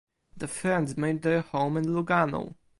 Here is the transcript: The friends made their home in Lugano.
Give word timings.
The 0.35 0.47
friends 0.47 0.97
made 0.97 1.21
their 1.21 1.41
home 1.41 1.77
in 1.77 1.85
Lugano. 1.93 2.55